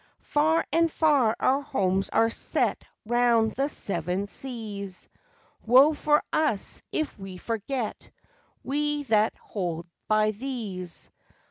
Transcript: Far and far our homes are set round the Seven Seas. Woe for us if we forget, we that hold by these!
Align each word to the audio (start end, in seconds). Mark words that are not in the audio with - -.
Far 0.23 0.65
and 0.71 0.91
far 0.91 1.35
our 1.39 1.61
homes 1.61 2.09
are 2.09 2.31
set 2.31 2.83
round 3.05 3.51
the 3.51 3.69
Seven 3.69 4.25
Seas. 4.25 5.07
Woe 5.63 5.93
for 5.93 6.23
us 6.33 6.81
if 6.91 7.19
we 7.19 7.37
forget, 7.37 8.09
we 8.63 9.03
that 9.09 9.35
hold 9.37 9.85
by 10.07 10.31
these! 10.31 11.11